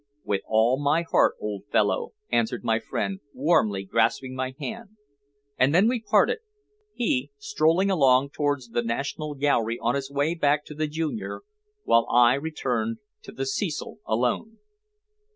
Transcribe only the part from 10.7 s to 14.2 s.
the "Junior," while I returned to the Cecil